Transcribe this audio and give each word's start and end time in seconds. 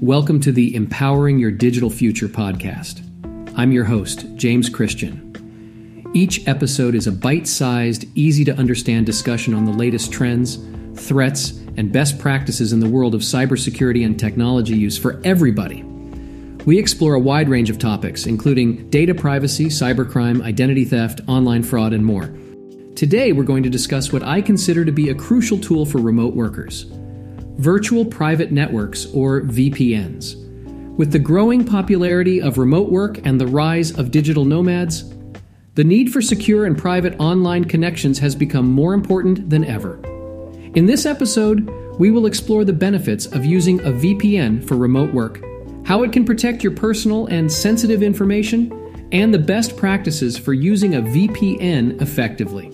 Welcome 0.00 0.40
to 0.40 0.52
the 0.52 0.74
Empowering 0.74 1.38
Your 1.38 1.50
Digital 1.50 1.90
Future 1.90 2.26
podcast. 2.26 3.02
I'm 3.54 3.70
your 3.70 3.84
host, 3.84 4.24
James 4.34 4.70
Christian. 4.70 6.10
Each 6.14 6.48
episode 6.48 6.94
is 6.94 7.06
a 7.06 7.12
bite 7.12 7.46
sized, 7.46 8.06
easy 8.14 8.42
to 8.46 8.54
understand 8.54 9.04
discussion 9.04 9.52
on 9.52 9.66
the 9.66 9.72
latest 9.72 10.10
trends, 10.10 10.56
threats, 10.94 11.50
and 11.76 11.92
best 11.92 12.18
practices 12.18 12.72
in 12.72 12.80
the 12.80 12.88
world 12.88 13.14
of 13.14 13.20
cybersecurity 13.20 14.02
and 14.06 14.18
technology 14.18 14.74
use 14.74 14.96
for 14.96 15.20
everybody. 15.22 15.82
We 16.64 16.78
explore 16.78 17.12
a 17.12 17.20
wide 17.20 17.50
range 17.50 17.68
of 17.68 17.78
topics, 17.78 18.24
including 18.24 18.88
data 18.88 19.14
privacy, 19.14 19.66
cybercrime, 19.66 20.42
identity 20.42 20.86
theft, 20.86 21.20
online 21.26 21.62
fraud, 21.62 21.92
and 21.92 22.06
more. 22.06 22.32
Today, 22.94 23.32
we're 23.32 23.44
going 23.44 23.64
to 23.64 23.70
discuss 23.70 24.14
what 24.14 24.22
I 24.22 24.40
consider 24.40 24.86
to 24.86 24.92
be 24.92 25.10
a 25.10 25.14
crucial 25.14 25.58
tool 25.58 25.84
for 25.84 25.98
remote 25.98 26.34
workers 26.34 26.90
virtual 27.56 28.04
private 28.04 28.52
networks, 28.52 29.06
or 29.12 29.42
VPNs. 29.42 30.36
With 30.96 31.12
the 31.12 31.18
growing 31.18 31.64
popularity 31.64 32.42
of 32.42 32.58
remote 32.58 32.90
work 32.90 33.24
and 33.26 33.40
the 33.40 33.46
rise 33.46 33.96
of 33.98 34.10
digital 34.10 34.44
nomads, 34.44 35.04
the 35.74 35.84
need 35.84 36.12
for 36.12 36.20
secure 36.20 36.66
and 36.66 36.76
private 36.76 37.18
online 37.18 37.64
connections 37.64 38.18
has 38.18 38.34
become 38.34 38.70
more 38.70 38.92
important 38.92 39.48
than 39.48 39.64
ever. 39.64 40.00
In 40.74 40.86
this 40.86 41.06
episode, 41.06 41.70
we 41.98 42.10
will 42.10 42.26
explore 42.26 42.64
the 42.64 42.72
benefits 42.72 43.26
of 43.26 43.44
using 43.44 43.80
a 43.80 43.92
VPN 43.92 44.66
for 44.66 44.76
remote 44.76 45.14
work, 45.14 45.42
how 45.86 46.02
it 46.02 46.12
can 46.12 46.24
protect 46.24 46.62
your 46.62 46.74
personal 46.74 47.26
and 47.26 47.50
sensitive 47.50 48.02
information, 48.02 48.76
and 49.12 49.32
the 49.32 49.38
best 49.38 49.76
practices 49.76 50.38
for 50.38 50.52
using 50.52 50.94
a 50.94 51.02
VPN 51.02 52.00
effectively. 52.00 52.70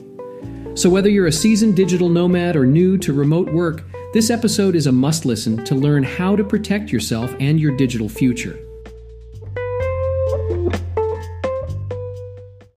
So, 0.75 0.91
whether 0.91 1.09
you're 1.09 1.27
a 1.27 1.33
seasoned 1.33 1.77
digital 1.77 2.09
nomad 2.09 2.57
or 2.57 2.67
new 2.67 2.99
to 2.99 3.13
remote 3.13 3.51
work, 3.53 3.85
this 4.17 4.31
episode 4.31 4.75
is 4.75 4.87
a 4.87 4.93
must 4.93 5.27
listen 5.27 5.63
to 5.63 5.75
learn 5.75 6.03
how 6.03 6.35
to 6.35 6.43
protect 6.43 6.91
yourself 6.91 7.35
and 7.39 7.61
your 7.61 7.77
digital 7.77 8.09
future. 8.09 8.59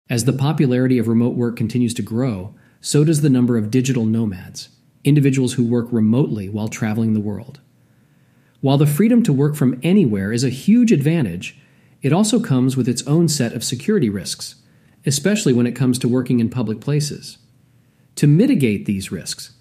As 0.10 0.26
the 0.26 0.36
popularity 0.38 0.98
of 0.98 1.08
remote 1.08 1.38
work 1.38 1.56
continues 1.56 1.94
to 1.94 2.02
grow, 2.02 2.54
so 2.82 3.06
does 3.06 3.22
the 3.22 3.30
number 3.30 3.58
of 3.58 3.72
digital 3.72 4.06
nomads, 4.06 4.68
individuals 5.06 5.54
who 5.54 5.66
work 5.66 5.88
remotely 5.94 6.50
while 6.50 6.68
traveling 6.68 7.14
the 7.14 7.22
world. 7.22 7.62
While 8.60 8.78
the 8.78 8.86
freedom 8.86 9.24
to 9.24 9.32
work 9.32 9.56
from 9.56 9.80
anywhere 9.82 10.34
is 10.34 10.44
a 10.44 10.50
huge 10.50 10.92
advantage, 10.92 11.58
it 12.02 12.12
also 12.12 12.42
comes 12.42 12.76
with 12.76 12.90
its 12.90 13.08
own 13.08 13.30
set 13.30 13.54
of 13.54 13.64
security 13.64 14.10
risks, 14.10 14.56
especially 15.06 15.54
when 15.54 15.68
it 15.68 15.72
comes 15.72 15.98
to 16.00 16.10
working 16.10 16.42
in 16.42 16.50
public 16.50 16.82
places. 16.82 17.38
To 18.16 18.28
mitigate 18.28 18.86
these 18.86 19.10
risks, 19.10 19.54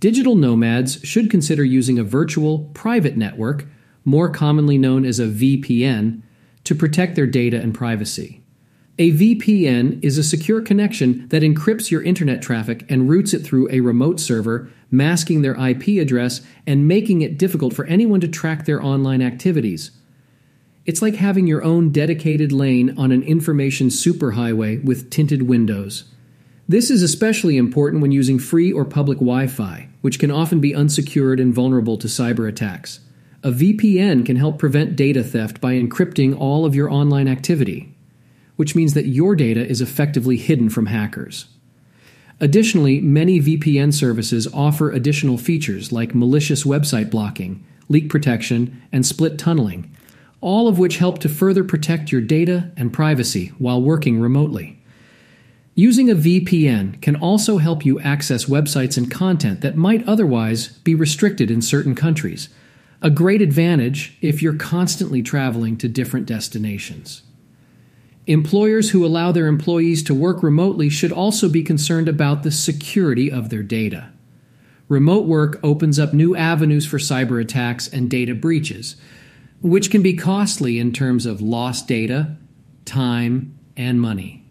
Digital 0.00 0.36
nomads 0.36 1.00
should 1.02 1.30
consider 1.30 1.64
using 1.64 1.98
a 1.98 2.04
virtual 2.04 2.70
private 2.72 3.16
network, 3.16 3.66
more 4.04 4.30
commonly 4.30 4.78
known 4.78 5.04
as 5.04 5.18
a 5.18 5.26
VPN, 5.26 6.22
to 6.62 6.74
protect 6.74 7.16
their 7.16 7.26
data 7.26 7.60
and 7.60 7.74
privacy. 7.74 8.42
A 9.00 9.12
VPN 9.12 10.02
is 10.02 10.18
a 10.18 10.24
secure 10.24 10.60
connection 10.60 11.28
that 11.28 11.42
encrypts 11.42 11.90
your 11.90 12.02
internet 12.02 12.42
traffic 12.42 12.84
and 12.88 13.08
routes 13.08 13.32
it 13.32 13.40
through 13.40 13.68
a 13.70 13.80
remote 13.80 14.20
server, 14.20 14.70
masking 14.90 15.42
their 15.42 15.54
IP 15.54 16.00
address 16.00 16.42
and 16.66 16.88
making 16.88 17.22
it 17.22 17.38
difficult 17.38 17.74
for 17.74 17.84
anyone 17.86 18.20
to 18.20 18.28
track 18.28 18.64
their 18.64 18.82
online 18.82 19.22
activities. 19.22 19.92
It's 20.84 21.02
like 21.02 21.16
having 21.16 21.46
your 21.46 21.62
own 21.62 21.90
dedicated 21.90 22.50
lane 22.50 22.96
on 22.96 23.12
an 23.12 23.22
information 23.22 23.88
superhighway 23.88 24.82
with 24.82 25.10
tinted 25.10 25.42
windows. 25.42 26.04
This 26.66 26.90
is 26.90 27.02
especially 27.02 27.56
important 27.56 28.02
when 28.02 28.12
using 28.12 28.38
free 28.38 28.72
or 28.72 28.84
public 28.84 29.18
Wi 29.18 29.46
Fi, 29.46 29.87
which 30.00 30.18
can 30.18 30.30
often 30.30 30.60
be 30.60 30.74
unsecured 30.74 31.40
and 31.40 31.54
vulnerable 31.54 31.96
to 31.98 32.06
cyber 32.06 32.48
attacks. 32.48 33.00
A 33.42 33.50
VPN 33.50 34.26
can 34.26 34.36
help 34.36 34.58
prevent 34.58 34.96
data 34.96 35.22
theft 35.22 35.60
by 35.60 35.74
encrypting 35.74 36.38
all 36.38 36.64
of 36.64 36.74
your 36.74 36.90
online 36.90 37.28
activity, 37.28 37.94
which 38.56 38.74
means 38.74 38.94
that 38.94 39.06
your 39.06 39.36
data 39.36 39.64
is 39.64 39.80
effectively 39.80 40.36
hidden 40.36 40.68
from 40.68 40.86
hackers. 40.86 41.46
Additionally, 42.40 43.00
many 43.00 43.40
VPN 43.40 43.92
services 43.92 44.46
offer 44.52 44.90
additional 44.90 45.38
features 45.38 45.92
like 45.92 46.14
malicious 46.14 46.64
website 46.64 47.10
blocking, 47.10 47.64
leak 47.88 48.08
protection, 48.08 48.80
and 48.92 49.04
split 49.04 49.38
tunneling, 49.38 49.94
all 50.40 50.68
of 50.68 50.78
which 50.78 50.98
help 50.98 51.18
to 51.18 51.28
further 51.28 51.64
protect 51.64 52.12
your 52.12 52.20
data 52.20 52.70
and 52.76 52.92
privacy 52.92 53.48
while 53.58 53.82
working 53.82 54.20
remotely. 54.20 54.77
Using 55.78 56.10
a 56.10 56.16
VPN 56.16 57.00
can 57.00 57.14
also 57.14 57.58
help 57.58 57.86
you 57.86 58.00
access 58.00 58.46
websites 58.46 58.98
and 58.98 59.08
content 59.08 59.60
that 59.60 59.76
might 59.76 60.04
otherwise 60.08 60.70
be 60.78 60.92
restricted 60.92 61.52
in 61.52 61.62
certain 61.62 61.94
countries. 61.94 62.48
A 63.00 63.10
great 63.10 63.40
advantage 63.40 64.18
if 64.20 64.42
you're 64.42 64.56
constantly 64.56 65.22
traveling 65.22 65.76
to 65.76 65.88
different 65.88 66.26
destinations. 66.26 67.22
Employers 68.26 68.90
who 68.90 69.06
allow 69.06 69.30
their 69.30 69.46
employees 69.46 70.02
to 70.02 70.16
work 70.16 70.42
remotely 70.42 70.88
should 70.88 71.12
also 71.12 71.48
be 71.48 71.62
concerned 71.62 72.08
about 72.08 72.42
the 72.42 72.50
security 72.50 73.30
of 73.30 73.48
their 73.48 73.62
data. 73.62 74.10
Remote 74.88 75.26
work 75.26 75.60
opens 75.62 75.96
up 75.96 76.12
new 76.12 76.34
avenues 76.34 76.86
for 76.86 76.98
cyber 76.98 77.40
attacks 77.40 77.86
and 77.86 78.10
data 78.10 78.34
breaches, 78.34 78.96
which 79.62 79.92
can 79.92 80.02
be 80.02 80.14
costly 80.14 80.80
in 80.80 80.92
terms 80.92 81.24
of 81.24 81.40
lost 81.40 81.86
data, 81.86 82.36
time, 82.84 83.56
and 83.76 84.00
money. 84.00 84.47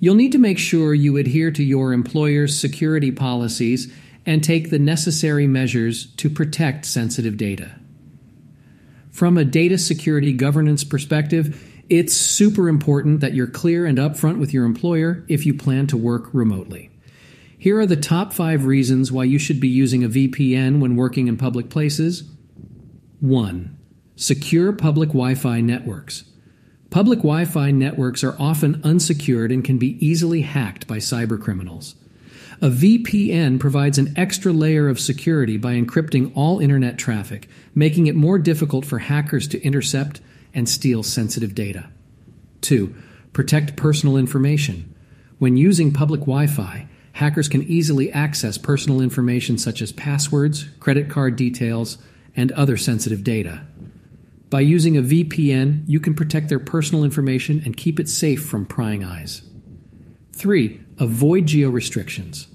You'll 0.00 0.14
need 0.14 0.32
to 0.32 0.38
make 0.38 0.58
sure 0.58 0.94
you 0.94 1.18
adhere 1.18 1.50
to 1.50 1.62
your 1.62 1.92
employer's 1.92 2.58
security 2.58 3.12
policies 3.12 3.92
and 4.24 4.42
take 4.42 4.70
the 4.70 4.78
necessary 4.78 5.46
measures 5.46 6.06
to 6.16 6.30
protect 6.30 6.86
sensitive 6.86 7.36
data. 7.36 7.76
From 9.10 9.36
a 9.36 9.44
data 9.44 9.76
security 9.76 10.32
governance 10.32 10.84
perspective, 10.84 11.62
it's 11.90 12.14
super 12.14 12.68
important 12.68 13.20
that 13.20 13.34
you're 13.34 13.46
clear 13.46 13.84
and 13.84 13.98
upfront 13.98 14.38
with 14.38 14.54
your 14.54 14.64
employer 14.64 15.24
if 15.28 15.44
you 15.44 15.52
plan 15.52 15.86
to 15.88 15.96
work 15.96 16.32
remotely. 16.32 16.90
Here 17.58 17.78
are 17.78 17.86
the 17.86 17.96
top 17.96 18.32
five 18.32 18.64
reasons 18.64 19.12
why 19.12 19.24
you 19.24 19.38
should 19.38 19.60
be 19.60 19.68
using 19.68 20.02
a 20.02 20.08
VPN 20.08 20.80
when 20.80 20.96
working 20.96 21.26
in 21.26 21.36
public 21.36 21.68
places. 21.68 22.24
1. 23.18 23.76
Secure 24.16 24.72
public 24.72 25.10
Wi 25.10 25.34
Fi 25.34 25.60
networks. 25.60 26.29
Public 26.90 27.20
Wi 27.20 27.44
Fi 27.44 27.70
networks 27.70 28.24
are 28.24 28.34
often 28.40 28.80
unsecured 28.82 29.52
and 29.52 29.64
can 29.64 29.78
be 29.78 30.04
easily 30.04 30.42
hacked 30.42 30.88
by 30.88 30.96
cybercriminals. 30.96 31.94
A 32.60 32.68
VPN 32.68 33.60
provides 33.60 33.96
an 33.96 34.12
extra 34.16 34.52
layer 34.52 34.88
of 34.88 34.98
security 34.98 35.56
by 35.56 35.74
encrypting 35.74 36.32
all 36.34 36.58
internet 36.58 36.98
traffic, 36.98 37.48
making 37.76 38.08
it 38.08 38.16
more 38.16 38.40
difficult 38.40 38.84
for 38.84 38.98
hackers 38.98 39.46
to 39.48 39.62
intercept 39.62 40.20
and 40.52 40.68
steal 40.68 41.04
sensitive 41.04 41.54
data. 41.54 41.88
2. 42.62 42.92
Protect 43.32 43.76
personal 43.76 44.16
information. 44.16 44.92
When 45.38 45.56
using 45.56 45.92
public 45.92 46.22
Wi 46.22 46.48
Fi, 46.48 46.88
hackers 47.12 47.48
can 47.48 47.62
easily 47.62 48.12
access 48.12 48.58
personal 48.58 49.00
information 49.00 49.58
such 49.58 49.80
as 49.80 49.92
passwords, 49.92 50.64
credit 50.80 51.08
card 51.08 51.36
details, 51.36 51.98
and 52.34 52.50
other 52.52 52.76
sensitive 52.76 53.22
data. 53.22 53.62
By 54.50 54.60
using 54.60 54.96
a 54.96 55.02
VPN, 55.02 55.84
you 55.86 56.00
can 56.00 56.14
protect 56.14 56.48
their 56.48 56.58
personal 56.58 57.04
information 57.04 57.62
and 57.64 57.76
keep 57.76 58.00
it 58.00 58.08
safe 58.08 58.44
from 58.44 58.66
prying 58.66 59.04
eyes. 59.04 59.42
3. 60.32 60.80
Avoid 60.98 61.46
geo 61.46 61.70
restrictions. 61.70 62.48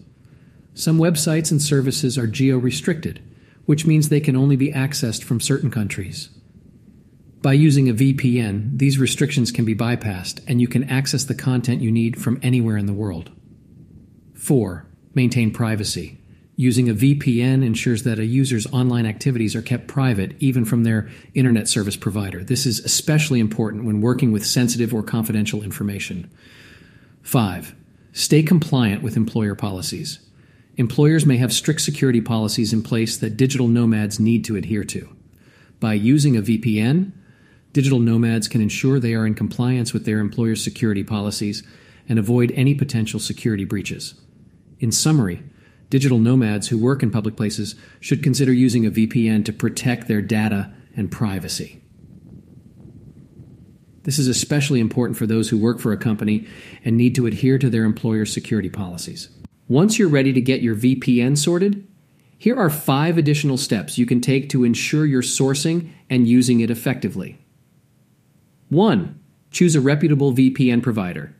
Some 0.73 0.99
websites 0.99 1.51
and 1.51 1.61
services 1.61 2.17
are 2.17 2.27
geo 2.27 2.57
restricted, 2.57 3.23
which 3.65 3.85
means 3.85 4.09
they 4.09 4.19
can 4.19 4.35
only 4.35 4.57
be 4.57 4.73
accessed 4.73 5.23
from 5.23 5.39
certain 5.39 5.71
countries. 5.71 6.29
By 7.41 7.53
using 7.53 7.87
a 7.87 7.93
VPN, 7.93 8.77
these 8.77 8.99
restrictions 8.99 9.51
can 9.53 9.63
be 9.63 9.75
bypassed 9.75 10.41
and 10.47 10.59
you 10.59 10.67
can 10.67 10.83
access 10.89 11.23
the 11.23 11.35
content 11.35 11.81
you 11.81 11.91
need 11.91 12.21
from 12.21 12.39
anywhere 12.41 12.75
in 12.75 12.87
the 12.87 12.93
world. 12.93 13.31
4. 14.33 14.85
Maintain 15.13 15.51
privacy. 15.51 16.17
Using 16.57 16.89
a 16.89 16.93
VPN 16.93 17.65
ensures 17.65 18.03
that 18.03 18.17
a 18.17 18.25
user's 18.25 18.65
online 18.67 19.05
activities 19.05 19.55
are 19.55 19.61
kept 19.61 19.87
private 19.87 20.35
even 20.39 20.63
from 20.63 20.83
their 20.83 21.09
internet 21.33 21.67
service 21.67 21.97
provider. 21.97 22.45
This 22.45 22.65
is 22.65 22.79
especially 22.79 23.41
important 23.41 23.83
when 23.83 23.99
working 23.99 24.31
with 24.31 24.45
sensitive 24.45 24.93
or 24.93 25.03
confidential 25.03 25.63
information. 25.63 26.31
5. 27.23 27.75
Stay 28.13 28.41
compliant 28.41 29.03
with 29.03 29.17
employer 29.17 29.53
policies. 29.53 30.19
Employers 30.77 31.25
may 31.25 31.35
have 31.37 31.51
strict 31.51 31.81
security 31.81 32.21
policies 32.21 32.71
in 32.71 32.81
place 32.81 33.17
that 33.17 33.35
digital 33.35 33.67
nomads 33.67 34.19
need 34.19 34.45
to 34.45 34.55
adhere 34.55 34.85
to. 34.85 35.13
By 35.81 35.95
using 35.95 36.37
a 36.37 36.41
VPN, 36.41 37.11
digital 37.73 37.99
nomads 37.99 38.47
can 38.47 38.61
ensure 38.61 38.99
they 38.99 39.13
are 39.13 39.25
in 39.25 39.35
compliance 39.35 39.91
with 39.91 40.05
their 40.05 40.19
employer's 40.19 40.63
security 40.63 41.03
policies 41.03 41.63
and 42.07 42.17
avoid 42.17 42.53
any 42.55 42.75
potential 42.75 43.19
security 43.19 43.65
breaches. 43.65 44.13
In 44.79 44.93
summary, 44.93 45.43
Digital 45.89 46.17
nomads 46.19 46.69
who 46.69 46.77
work 46.77 47.03
in 47.03 47.11
public 47.11 47.35
places 47.35 47.75
should 47.99 48.23
consider 48.23 48.51
using 48.51 48.85
a 48.85 48.91
VPN 48.91 49.45
to 49.45 49.53
protect 49.53 50.07
their 50.07 50.21
data 50.21 50.73
and 50.95 51.11
privacy. 51.11 51.81
This 54.03 54.19
is 54.19 54.27
especially 54.27 54.79
important 54.79 55.17
for 55.17 55.25
those 55.25 55.49
who 55.49 55.57
work 55.57 55.79
for 55.79 55.91
a 55.91 55.97
company 55.97 56.47
and 56.83 56.95
need 56.95 57.15
to 57.15 57.25
adhere 57.25 57.57
to 57.57 57.69
their 57.69 57.83
employer's 57.83 58.31
security 58.31 58.69
policies. 58.69 59.29
Once 59.67 59.97
you're 59.97 60.07
ready 60.07 60.31
to 60.31 60.41
get 60.41 60.61
your 60.61 60.75
VPN 60.75 61.37
sorted, 61.37 61.87
Here 62.37 62.55
are 62.55 62.69
five 62.69 63.17
additional 63.17 63.57
steps 63.57 63.97
you 63.97 64.05
can 64.05 64.21
take 64.21 64.49
to 64.49 64.63
ensure 64.63 65.05
you're 65.05 65.21
sourcing 65.21 65.89
and 66.09 66.27
using 66.27 66.59
it 66.59 66.69
effectively. 66.69 67.39
1. 68.69 69.19
Choose 69.51 69.75
a 69.75 69.81
reputable 69.81 70.33
VPN 70.33 70.83
provider. 70.83 71.35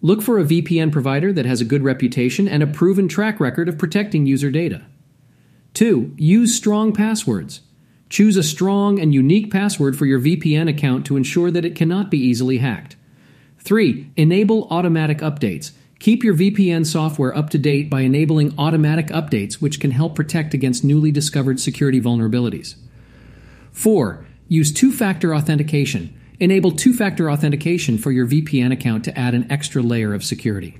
Look 0.00 0.22
for 0.22 0.38
a 0.38 0.44
VPN 0.44 0.92
provider 0.92 1.32
that 1.32 1.46
has 1.46 1.60
a 1.60 1.64
good 1.64 1.82
reputation 1.82 2.46
and 2.46 2.62
a 2.62 2.68
proven 2.68 3.08
track 3.08 3.40
record 3.40 3.68
of 3.68 3.78
protecting 3.78 4.26
user 4.26 4.50
data. 4.50 4.82
2. 5.74 6.14
Use 6.16 6.56
strong 6.56 6.92
passwords. 6.92 7.62
Choose 8.08 8.36
a 8.36 8.42
strong 8.42 9.00
and 9.00 9.12
unique 9.12 9.50
password 9.50 9.98
for 9.98 10.06
your 10.06 10.20
VPN 10.20 10.68
account 10.68 11.04
to 11.06 11.16
ensure 11.16 11.50
that 11.50 11.64
it 11.64 11.74
cannot 11.74 12.10
be 12.10 12.18
easily 12.18 12.58
hacked. 12.58 12.96
3. 13.58 14.10
Enable 14.16 14.68
automatic 14.70 15.18
updates. 15.18 15.72
Keep 15.98 16.22
your 16.22 16.34
VPN 16.34 16.86
software 16.86 17.36
up 17.36 17.50
to 17.50 17.58
date 17.58 17.90
by 17.90 18.02
enabling 18.02 18.54
automatic 18.56 19.08
updates, 19.08 19.54
which 19.54 19.80
can 19.80 19.90
help 19.90 20.14
protect 20.14 20.54
against 20.54 20.84
newly 20.84 21.10
discovered 21.10 21.58
security 21.58 22.00
vulnerabilities. 22.00 22.76
4. 23.72 24.24
Use 24.46 24.72
two 24.72 24.92
factor 24.92 25.34
authentication. 25.34 26.17
Enable 26.40 26.70
two 26.70 26.92
factor 26.94 27.30
authentication 27.30 27.98
for 27.98 28.12
your 28.12 28.26
VPN 28.26 28.72
account 28.72 29.04
to 29.04 29.18
add 29.18 29.34
an 29.34 29.50
extra 29.50 29.82
layer 29.82 30.14
of 30.14 30.22
security. 30.22 30.78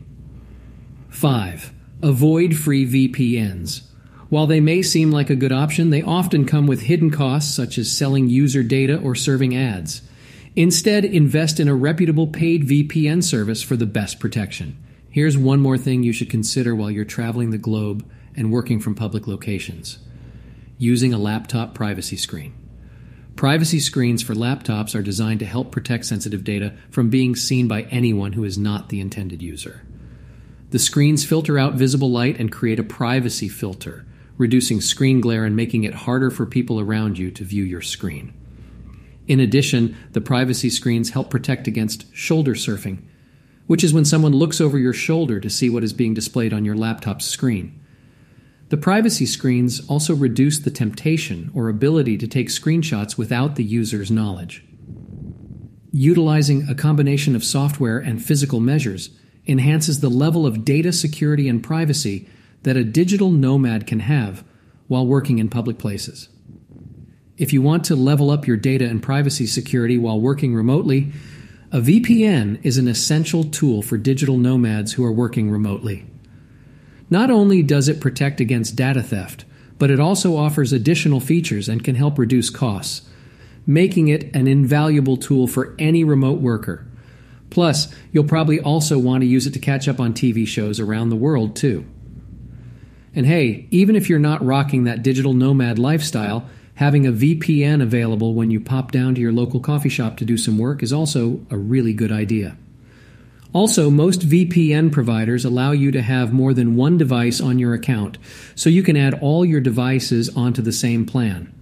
5. 1.09 1.73
Avoid 2.01 2.57
free 2.57 2.87
VPNs. 2.87 3.83
While 4.29 4.47
they 4.47 4.61
may 4.61 4.83
seem 4.83 5.11
like 5.11 5.31
a 5.31 5.37
good 5.37 5.51
option, 5.51 5.91
they 5.91 6.03
often 6.03 6.45
come 6.45 6.69
with 6.69 6.83
hidden 6.83 7.11
costs 7.11 7.53
such 7.53 7.77
as 7.77 7.91
selling 7.91 8.29
user 8.29 8.63
data 8.63 9.01
or 9.01 9.17
serving 9.17 9.57
ads. 9.57 10.03
Instead, 10.55 11.05
invest 11.05 11.59
in 11.59 11.67
a 11.67 11.75
reputable 11.75 12.29
paid 12.29 12.63
VPN 12.63 13.25
service 13.25 13.63
for 13.63 13.77
the 13.77 13.87
best 13.87 14.21
protection. 14.21 14.77
Here's 15.11 15.37
one 15.37 15.61
more 15.61 15.79
thing 15.79 16.05
you 16.05 16.13
should 16.13 16.31
consider 16.31 16.75
while 16.75 16.91
you're 16.91 17.05
traveling 17.05 17.51
the 17.51 17.59
globe 17.59 18.09
and 18.37 18.53
working 18.53 18.79
from 18.79 18.95
public 18.95 19.27
locations 19.27 19.99
using 20.77 21.13
a 21.13 21.19
laptop 21.19 21.75
privacy 21.75 22.17
screen. 22.17 22.55
Privacy 23.39 23.79
screens 23.79 24.21
for 24.21 24.35
laptops 24.35 24.97
are 24.97 25.01
designed 25.01 25.39
to 25.39 25.47
help 25.47 25.71
protect 25.71 26.07
sensitive 26.07 26.43
data 26.43 26.75
from 26.91 27.09
being 27.09 27.37
seen 27.37 27.69
by 27.69 27.83
anyone 27.83 28.33
who 28.33 28.43
is 28.43 28.59
not 28.59 28.89
the 28.89 29.01
intended 29.01 29.43
user. 29.43 29.87
The 30.71 30.81
screens 30.81 31.25
filter 31.25 31.57
out 31.57 31.75
visible 31.75 32.11
light 32.11 32.41
and 32.41 32.51
create 32.51 32.81
a 32.81 32.83
privacy 32.83 33.49
filter, 33.49 34.05
reducing 34.39 34.81
screen 34.81 35.21
glare 35.21 35.45
and 35.45 35.55
making 35.55 35.85
it 35.85 35.95
harder 35.95 36.33
for 36.33 36.47
people 36.47 36.81
around 36.81 37.17
you 37.17 37.31
to 37.31 37.45
view 37.45 37.63
your 37.63 37.81
screen. 37.81 38.35
In 39.29 39.39
addition, 39.39 39.97
the 40.11 40.21
privacy 40.21 40.69
screens 40.69 41.11
help 41.11 41.31
protect 41.31 41.69
against 41.69 42.13
shoulder 42.13 42.55
surfing, 42.55 43.05
which 43.69 43.85
is 43.85 43.93
when 43.93 44.05
someone 44.05 44.33
looks 44.33 44.61
over 44.61 44.81
your 44.81 44.93
shoulder 44.93 45.39
to 45.39 45.49
see 45.49 45.71
what 45.71 45.85
is 45.85 45.93
being 45.93 46.13
displayed 46.13 46.53
on 46.53 46.65
your 46.65 46.75
laptop's 46.75 47.27
screen. 47.27 47.81
The 48.69 48.77
privacy 48.77 49.25
screens 49.25 49.81
also 49.89 50.15
reduce 50.15 50.59
the 50.59 50.71
temptation 50.71 51.51
or 51.55 51.69
ability 51.69 52.19
to 52.19 52.29
take 52.29 52.49
screenshots 52.49 53.17
without 53.17 53.57
the 53.57 53.65
user's 53.65 54.11
knowledge. 54.11 54.65
Utilizing 55.91 56.69
a 56.69 56.75
combination 56.75 57.35
of 57.35 57.43
software 57.43 57.99
and 57.99 58.23
physical 58.23 58.61
measures 58.61 59.11
enhances 59.47 60.01
the 60.01 60.11
level 60.11 60.47
of 60.47 60.65
data 60.65 60.93
security 60.93 61.49
and 61.49 61.63
privacy 61.63 62.29
that 62.65 62.77
a 62.77 62.85
digital 62.85 63.31
nomad 63.31 63.87
can 63.87 64.01
have 64.01 64.45
while 64.87 65.07
working 65.07 65.39
in 65.39 65.49
public 65.49 65.79
places. 65.79 66.29
If 67.39 67.55
you 67.55 67.63
want 67.63 67.85
to 67.85 67.97
level 67.97 68.31
up 68.31 68.47
your 68.47 68.59
data 68.59 68.85
and 68.85 69.03
privacy 69.03 69.47
security 69.47 69.97
while 69.97 70.21
working 70.21 70.55
remotely, 70.55 71.13
a 71.73 71.81
VPN 71.81 72.59
is 72.63 72.77
an 72.77 72.89
essential 72.89 73.45
tool 73.45 73.81
for 73.81 73.97
digital 73.97 74.37
nomads 74.37 74.95
who 74.95 75.05
are 75.05 75.13
working 75.13 75.51
remotely. 75.51 76.05
Not 77.11 77.31
only 77.31 77.63
does 77.63 77.89
it 77.89 78.01
protect 78.01 78.41
against 78.41 78.77
data 78.77 79.03
theft, 79.03 79.45
but 79.79 79.91
it 79.91 80.01
also 80.01 80.37
offers 80.37 80.73
additional 80.73 81.21
features 81.21 81.69
and 81.69 81.85
can 81.85 81.95
help 81.95 82.19
reduce 82.19 82.51
costs, 82.51 83.09
making 83.67 84.09
it 84.09 84.35
an 84.35 84.47
invaluable 84.47 85.17
tool 85.17 85.47
for 85.47 85.75
any 85.79 86.05
remote 86.05 86.41
worker. 86.41 86.87
Plus, 87.51 87.95
you'll 88.13 88.25
probably 88.25 88.61
also 88.61 88.99
want 88.99 89.23
to 89.23 89.27
use 89.27 89.47
it 89.47 89.53
to 89.53 89.59
catch 89.59 89.89
up 89.89 90.01
on 90.01 90.13
TV 90.13 90.47
shows 90.47 90.79
around 90.79 91.09
the 91.09 91.17
world, 91.17 91.57
too. 91.57 91.87
And 93.15 93.25
hey, 93.25 93.67
even 93.71 93.97
if 93.97 94.11
you're 94.11 94.19
not 94.19 94.45
rocking 94.45 94.85
that 94.85 95.03
digital 95.03 95.33
nomad 95.33 95.79
lifestyle, 95.79 96.49
having 96.75 97.07
a 97.07 97.13
VPN 97.13 97.83
available 97.83 98.35
when 98.35 98.51
you 98.51 98.61
pop 98.61 98.93
down 98.93 99.15
to 99.15 99.21
your 99.21 99.33
local 99.33 99.61
coffee 99.61 99.89
shop 99.89 100.17
to 100.19 100.25
do 100.25 100.37
some 100.37 100.59
work 100.59 100.83
is 100.83 100.93
also 100.93 101.45
a 101.51 101.57
really 101.57 101.93
good 101.93 102.13
idea. 102.13 102.57
Also, 103.55 103.91
most 103.91 104.29
VPN 104.29 104.93
providers 104.93 105.45
allow 105.45 105.73
you 105.73 105.91
to 105.91 106.03
have 106.03 106.35
more 106.35 106.53
than 106.53 106.77
one 106.77 106.99
device 106.99 107.41
on 107.41 107.59
your 107.59 107.73
account, 107.73 108.19
so 108.55 108.69
you 108.69 108.83
can 108.83 108.97
add 108.97 109.15
all 109.15 109.45
your 109.45 109.61
devices 109.61 110.29
onto 110.37 110.61
the 110.61 110.73
same 110.73 111.07
plan. 111.07 111.53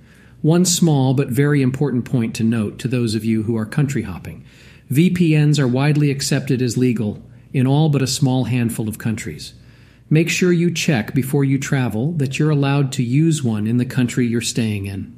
One 0.43 0.65
small 0.65 1.15
but 1.15 1.29
very 1.29 1.63
important 1.63 2.05
point 2.05 2.35
to 2.37 2.45
note 2.45 2.79
to 2.81 2.89
those 2.89 3.15
of 3.15 3.25
you 3.25 3.45
who 3.45 3.57
are 3.57 3.67
country 3.67 4.03
hopping 4.03 4.45
VPNs 4.91 5.59
are 5.59 5.67
widely 5.67 6.11
accepted 6.11 6.63
as 6.63 6.77
legal 6.77 7.23
in 7.53 7.67
all 7.67 7.89
but 7.89 8.03
a 8.03 8.07
small 8.07 8.45
handful 8.45 8.89
of 8.89 8.99
countries. 8.99 9.55
Make 10.09 10.29
sure 10.29 10.53
you 10.53 10.71
check 10.73 11.15
before 11.15 11.45
you 11.45 11.59
travel 11.59 12.13
that 12.13 12.39
you're 12.39 12.51
allowed 12.51 12.93
to 12.93 13.03
use 13.03 13.43
one 13.43 13.67
in 13.67 13.79
the 13.79 13.85
country 13.85 14.27
you're 14.27 14.41
staying 14.41 14.87
in. 14.87 15.13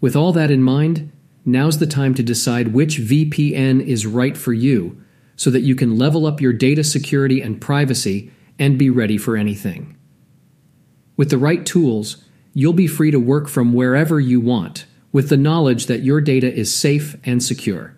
With 0.00 0.16
all 0.16 0.32
that 0.32 0.50
in 0.50 0.62
mind, 0.62 1.12
now's 1.44 1.78
the 1.78 1.86
time 1.86 2.14
to 2.14 2.22
decide 2.24 2.74
which 2.74 2.98
VPN 2.98 3.80
is 3.80 4.06
right 4.06 4.36
for 4.36 4.52
you 4.52 5.00
so 5.36 5.50
that 5.50 5.60
you 5.60 5.76
can 5.76 5.98
level 5.98 6.26
up 6.26 6.40
your 6.40 6.52
data 6.52 6.82
security 6.82 7.40
and 7.40 7.60
privacy 7.60 8.30
and 8.58 8.78
be 8.78 8.90
ready 8.90 9.18
for 9.18 9.36
anything. 9.36 9.96
With 11.16 11.30
the 11.30 11.38
right 11.38 11.64
tools, 11.64 12.24
you'll 12.52 12.72
be 12.72 12.86
free 12.86 13.10
to 13.10 13.20
work 13.20 13.48
from 13.48 13.72
wherever 13.72 14.18
you 14.18 14.40
want 14.40 14.86
with 15.12 15.28
the 15.28 15.36
knowledge 15.36 15.86
that 15.86 16.02
your 16.02 16.20
data 16.20 16.52
is 16.52 16.74
safe 16.74 17.16
and 17.24 17.42
secure. 17.42 17.94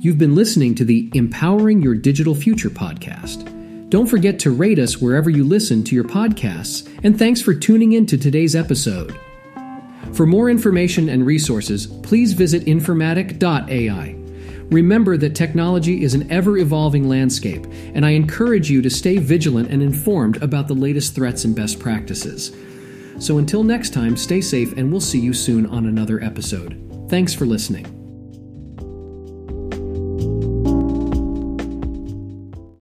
You've 0.00 0.18
been 0.18 0.34
listening 0.34 0.74
to 0.74 0.84
the 0.84 1.10
Empowering 1.14 1.80
Your 1.80 1.94
Digital 1.94 2.34
Future 2.34 2.68
podcast. 2.68 3.50
Don't 3.88 4.06
forget 4.06 4.38
to 4.40 4.50
rate 4.50 4.78
us 4.78 4.98
wherever 4.98 5.30
you 5.30 5.44
listen 5.44 5.82
to 5.84 5.94
your 5.94 6.04
podcasts, 6.04 6.86
and 7.02 7.18
thanks 7.18 7.40
for 7.40 7.54
tuning 7.54 7.92
in 7.92 8.04
to 8.06 8.18
today's 8.18 8.54
episode. 8.54 9.18
For 10.14 10.26
more 10.26 10.48
information 10.48 11.08
and 11.08 11.26
resources, 11.26 11.88
please 11.88 12.34
visit 12.34 12.66
informatic.ai. 12.66 14.16
Remember 14.70 15.16
that 15.16 15.34
technology 15.34 16.04
is 16.04 16.14
an 16.14 16.30
ever 16.30 16.56
evolving 16.58 17.08
landscape, 17.08 17.66
and 17.94 18.06
I 18.06 18.10
encourage 18.10 18.70
you 18.70 18.80
to 18.82 18.90
stay 18.90 19.18
vigilant 19.18 19.70
and 19.70 19.82
informed 19.82 20.42
about 20.42 20.68
the 20.68 20.74
latest 20.74 21.14
threats 21.14 21.44
and 21.44 21.54
best 21.54 21.80
practices. 21.80 22.56
So 23.18 23.38
until 23.38 23.64
next 23.64 23.92
time, 23.92 24.16
stay 24.16 24.40
safe, 24.40 24.72
and 24.76 24.90
we'll 24.90 25.00
see 25.00 25.20
you 25.20 25.32
soon 25.32 25.66
on 25.66 25.86
another 25.86 26.22
episode. 26.22 27.06
Thanks 27.08 27.34
for 27.34 27.44
listening. 27.44 27.93